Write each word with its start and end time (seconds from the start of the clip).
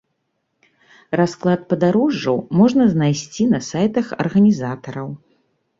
Расклад 1.21 1.61
падарожжаў 1.73 2.37
можна 2.63 2.83
знайсці 2.95 3.43
на 3.53 3.59
сайтах 3.71 4.05
арганізатараў. 4.23 5.07